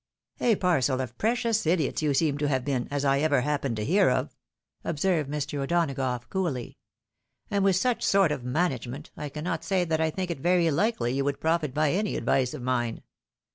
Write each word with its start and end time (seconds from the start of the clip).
"A 0.51 0.55
parcel 0.55 0.99
of 0.99 1.15
precious 1.19 1.63
idiots 1.67 2.01
you 2.01 2.15
seem 2.15 2.39
to 2.39 2.47
have 2.47 2.65
been 2.65 2.87
as 2.89 3.05
I 3.05 3.19
ever 3.19 3.41
happened 3.41 3.75
to 3.75 3.85
hear 3.85 4.09
of," 4.09 4.35
observed 4.83 5.29
Mr. 5.29 5.59
O'Donagough, 5.59 6.27
coolly;" 6.27 6.79
and 7.51 7.63
with 7.63 7.75
such 7.75 8.01
sort 8.01 8.31
of 8.31 8.43
management, 8.43 9.11
I 9.15 9.29
cannot 9.29 9.63
say 9.63 9.83
that 9.85 10.01
I 10.01 10.09
think 10.09 10.31
it 10.31 10.39
very 10.39 10.71
likely 10.71 11.13
you 11.13 11.23
would 11.25 11.39
profit 11.39 11.71
by 11.71 11.91
any 11.91 12.15
advice 12.15 12.55
of 12.55 12.63
mine. 12.63 13.03